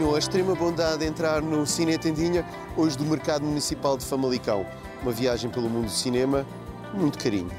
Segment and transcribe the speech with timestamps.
[0.00, 2.42] Tenho a extrema bondade de entrar no Cine Tendinha,
[2.74, 4.64] hoje do Mercado Municipal de Famalicão.
[5.02, 6.46] Uma viagem pelo mundo do cinema,
[6.94, 7.50] muito carinho.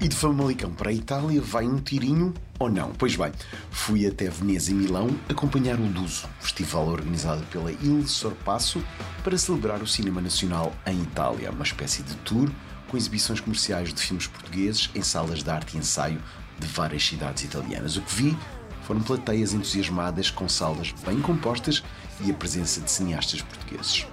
[0.00, 2.92] E de Famalicão para a Itália vai um tirinho ou não?
[2.96, 3.32] Pois bem,
[3.72, 8.80] fui até Veneza e Milão acompanhar o Luso, festival organizado pela Il Sorpasso
[9.24, 12.48] para celebrar o cinema nacional em Itália, uma espécie de tour
[12.92, 16.20] com exibições comerciais de filmes portugueses em salas de arte e ensaio
[16.58, 17.96] de várias cidades italianas.
[17.96, 18.38] O que vi
[18.82, 21.82] foram plateias entusiasmadas com salas bem compostas
[22.20, 24.06] e a presença de cineastas portugueses.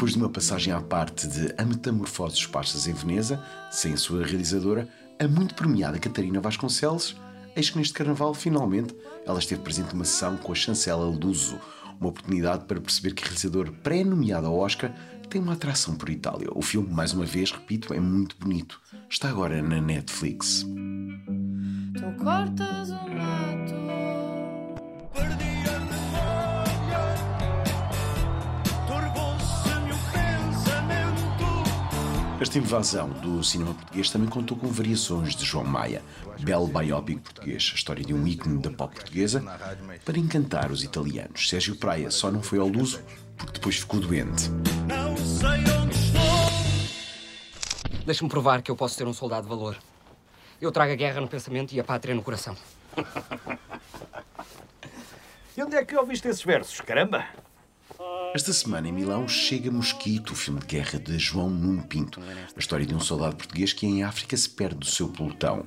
[0.00, 3.38] Depois de uma passagem à parte de A Metamorfose dos Passos em Veneza,
[3.70, 7.14] sem a sua realizadora, a muito premiada Catarina Vasconcelos,
[7.54, 11.60] eis que neste carnaval, finalmente, ela esteve presente numa sessão com a chancela Luso,
[12.00, 14.90] uma oportunidade para perceber que a realizador pré-nomeado ao Oscar
[15.28, 16.48] tem uma atração por Itália.
[16.54, 18.80] O filme, mais uma vez, repito, é muito bonito.
[19.06, 20.66] Está agora na Netflix.
[21.92, 22.90] Tu cortas
[32.40, 36.02] Esta invasão do cinema português também contou com variações de João Maia,
[36.40, 39.44] belo biopic português, a história de um ícone da pop portuguesa,
[40.06, 41.50] para encantar os italianos.
[41.50, 43.02] Sérgio Praia só não foi ao luso
[43.36, 44.48] porque depois ficou doente.
[44.88, 46.20] Não sei onde estou.
[48.06, 49.76] Deixa-me provar que eu posso ser um soldado de valor.
[50.58, 52.56] Eu trago a guerra no pensamento e a pátria no coração.
[55.54, 57.26] E onde é que ouviste esses versos, caramba?
[58.32, 62.20] Esta semana em Milão chega Mosquito, o filme de guerra de João Nuno Pinto,
[62.54, 65.66] a história de um soldado português que em África se perde do seu pelotão.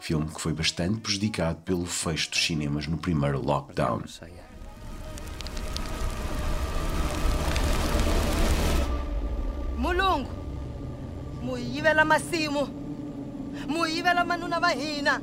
[0.00, 4.02] Filme que foi bastante prejudicado pelo fecho dos cinemas no primeiro lockdown.
[9.78, 10.30] mulungu.
[11.42, 12.68] Muyivela masimu
[13.68, 15.20] muyivela manuna va hina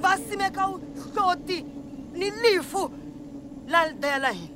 [0.00, 0.66] va simeka
[1.14, 1.64] hloti
[2.12, 2.90] ni lifu
[3.68, 4.55] la lidaya la hina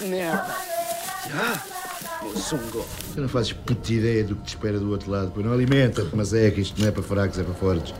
[0.00, 0.56] nosso de merda!
[3.14, 5.30] Tu não fazes puta ideia do que te espera do outro lado.
[5.32, 7.94] Pois não alimenta-te, mas é que isto não é para fracos, é para fortes.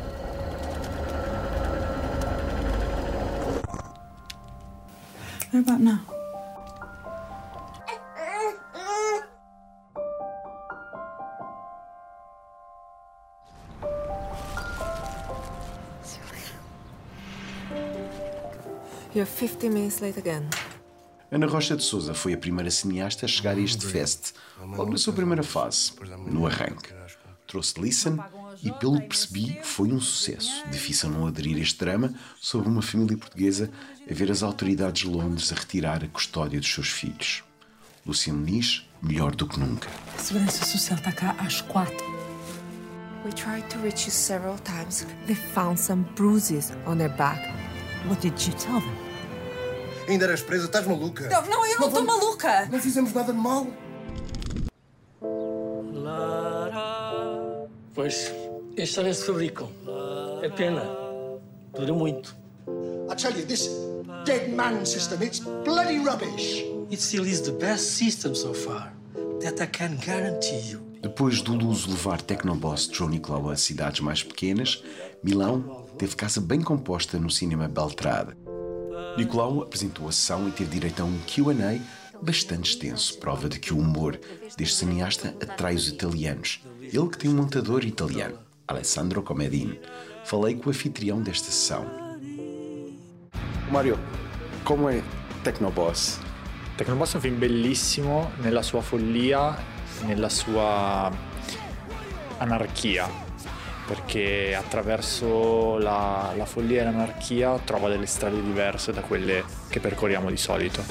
[5.52, 6.00] What about now?
[19.12, 20.48] You're 50 minutes late again.
[21.32, 24.98] Ana Rocha de Souza foi a primeira cineasta a chegar a este fest, logo na
[24.98, 25.92] sua primeira fase,
[26.26, 26.92] no arranque.
[27.46, 28.18] Trouxe Listen
[28.62, 30.64] e, pelo que percebi, foi um sucesso.
[30.70, 33.70] Difícil não aderir a este drama sobre uma família portuguesa
[34.08, 37.44] a ver as autoridades de Londres a retirar a custódia dos seus filhos.
[38.04, 39.88] Luciano diz, melhor do que nunca.
[40.16, 42.04] A Segurança Social está cá às quatro.
[43.24, 45.06] We tried to reach you several times.
[45.26, 47.40] They found some bruises on their back.
[48.08, 49.09] What did you tell them?
[50.10, 51.28] Ainda eras presa, estás maluca?
[51.28, 52.66] Não, não, eu não estou maluca!
[52.66, 53.64] Não fizemos nada de mal.
[57.94, 58.34] Pois,
[58.76, 59.68] estes também se fabricam.
[60.42, 60.82] É pena.
[61.76, 62.34] Dura muito.
[63.08, 63.70] I tell you, this
[64.24, 66.64] dead man system, it's bloody rubbish.
[66.90, 68.92] It still is the best system so far.
[69.40, 70.80] That I can guarantee you.
[71.00, 74.82] Depois do Luso levar Tecnoboss João Nicolau a cidades mais pequenas,
[75.22, 78.36] Milão teve casa bem composta no cinema Beltrade.
[79.20, 81.78] Nicolau apresentou a sessão e teve direito a um Q&A
[82.22, 84.18] bastante extenso, prova de que o humor
[84.56, 86.62] deste cineasta atrai os italianos.
[86.80, 89.78] Ele que tem um montador italiano, Alessandro Comedin.
[90.24, 91.84] Falei com o anfitrião desta sessão.
[93.70, 93.98] Mario,
[94.64, 95.02] como è
[95.44, 96.18] Tecnoboss?
[96.78, 99.54] Tecnoboss è un film bellissimo nella sua follia,
[100.06, 101.12] nella sua
[102.38, 103.06] anarchia,
[104.10, 110.28] perché attraverso la, la follia e l'anarchia trova delle strade diverse da quelle che percorriamo
[110.28, 110.82] di solito.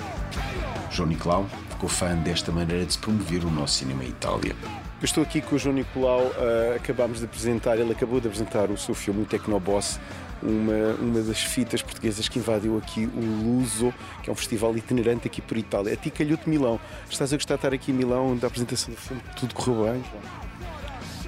[0.90, 4.56] João Nicolau ficou fã desta maneira de se promover o nosso cinema em Itália.
[5.02, 8.72] Eu estou aqui com o João Nicolau, uh, acabámos de apresentar, ele acabou de apresentar
[8.72, 10.00] o seu filme, o Tecnoboss,
[10.42, 13.94] uma, uma das fitas portuguesas que invadiu aqui o Luso,
[14.24, 15.94] que é um festival itinerante aqui por Itália.
[15.94, 16.80] A ti calhou-te Milão.
[17.10, 19.22] Estás a gostar de estar aqui em Milão, da apresentação do filme?
[19.38, 20.04] Tudo correu bem?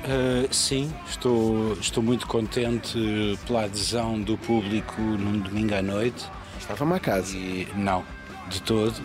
[0.03, 2.97] Uh, sim, estou, estou muito contente
[3.45, 6.27] pela adesão do público num domingo à noite
[6.61, 7.35] Estava-me à casa.
[7.35, 8.03] E, não,
[8.47, 8.95] de todo.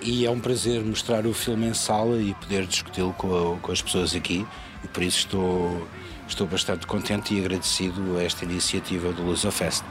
[0.00, 3.82] E é um prazer mostrar o filme em sala e poder discuti-lo com, com, as
[3.82, 4.46] pessoas aqui.
[4.82, 5.86] E por isso estou,
[6.26, 9.84] estou bastante contente e agradecido a esta iniciativa do Luso Fest.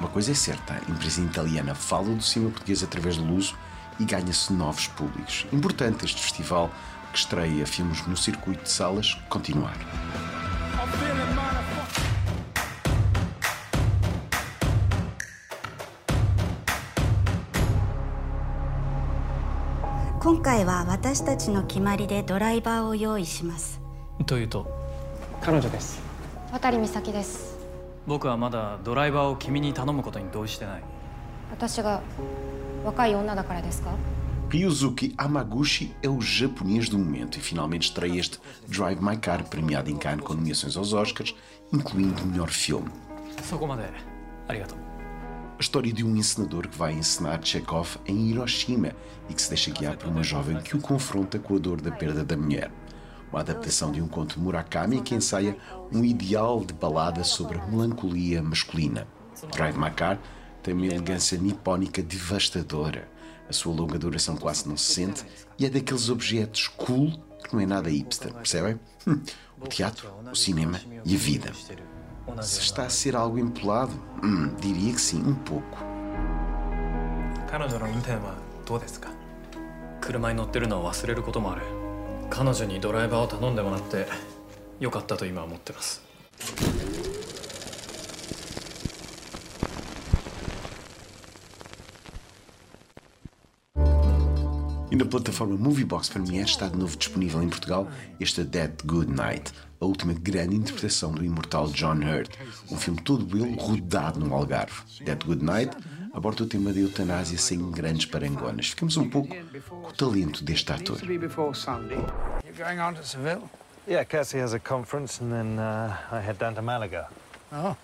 [0.00, 3.56] Uma coisa é certa, a empresa italiana fala do cinema português através do Luso
[4.00, 5.46] e ganha-se novos públicos.
[5.52, 6.70] Importante este festival
[7.14, 9.70] que estreia filmes no circuito de salas continuar.
[20.20, 23.80] 今回は私たちの決まりでドライバーを用意します。
[24.26, 24.66] というと？
[25.40, 26.02] 彼女です。
[26.50, 27.58] 渡美咲です。
[28.08, 30.82] 僕はまだドライバーを君に頼むことに同意してない。
[31.52, 32.00] 私が
[32.84, 33.92] 若い女だからですか？
[34.54, 39.96] Ryuzuki Hamaguchi é o japonês do momento e finalmente estreia este Drive My Car, premiado em
[39.96, 41.34] Cannes com nomeações aos Oscars,
[41.72, 42.88] incluindo o melhor filme.
[44.48, 48.92] A história de um encenador que vai encenar Chekhov em Hiroshima
[49.28, 51.90] e que se deixa guiar por uma jovem que o confronta com a dor da
[51.90, 52.70] perda da mulher.
[53.32, 55.56] Uma adaptação de um conto de Murakami que ensaia
[55.90, 59.04] um ideal de balada sobre a melancolia masculina.
[59.50, 60.16] Drive My Car
[60.62, 63.12] tem uma elegância nipónica devastadora
[63.49, 65.25] a sua longa duração quase não se sente
[65.57, 67.11] e é daqueles objetos cool
[67.43, 68.79] que não é nada hipster, percebem?
[69.07, 69.21] Hum,
[69.59, 71.51] o teatro, o cinema e a vida.
[72.41, 73.93] Se está a ser algo empolado,
[74.23, 75.89] hum, diria que sim, um pouco.
[77.49, 79.09] 彼女の運転はどうですか
[80.01, 81.63] 車に乗ってるのを忘れることもある
[82.29, 84.05] 彼女にドライバーを頼んでもらって
[84.79, 86.03] よかったと今思ってます
[94.94, 97.88] E na plataforma Moviebox Premiere está de novo disponível em Portugal
[98.20, 102.30] esta Dead Good Night, a última grande interpretação do imortal John Hurt,
[102.70, 104.84] um filme todo ele rodado no Algarve.
[105.00, 105.76] Dead Good Night
[106.12, 108.68] aborda o tema da eutanásia sem grandes parangonas.
[108.68, 109.34] Ficamos um pouco
[109.68, 110.96] com o talento deste ator.
[113.88, 117.08] Yeah, Cassie has a conference and then uh, I head down to Malaga.
[117.52, 117.76] Oh.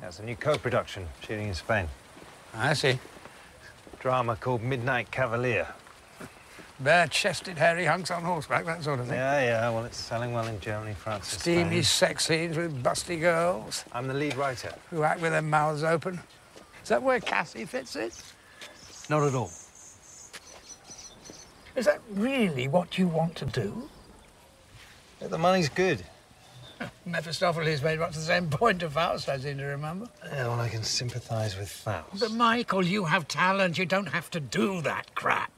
[0.00, 1.88] That's a new co-production shooting in Spain.
[2.54, 3.00] I see.
[3.98, 5.66] Drama called Midnight Cavalier.
[6.80, 9.16] Bare-chested, hairy hunks on horseback, that sort of thing.
[9.16, 11.82] Yeah, yeah, well, it's selling well in Germany, France, Steamy Spain.
[11.84, 13.84] sex scenes with busty girls.
[13.92, 14.74] I'm the lead writer.
[14.90, 16.20] Who act with their mouths open.
[16.82, 18.10] Is that where Cassie fits in?
[19.08, 19.52] Not at all.
[21.76, 23.88] Is that really what you want to do?
[25.20, 26.04] Yeah, the money's good.
[27.06, 30.08] Mephistopheles made much the same point to Faust, I seem to remember.
[30.24, 32.18] Yeah, well, I can sympathise with Faust.
[32.18, 33.78] But, Michael, you have talent.
[33.78, 35.53] You don't have to do that crap.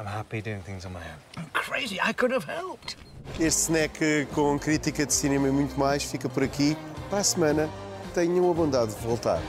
[0.00, 1.18] I'm happy doing things on my own.
[1.36, 1.98] I'm crazy.
[2.02, 2.96] I could have helped.
[3.38, 6.74] Este snack com crítica de cinema e muito mais fica por aqui.
[7.10, 7.68] Para a semana,
[8.14, 9.42] tenham a bondade de voltar.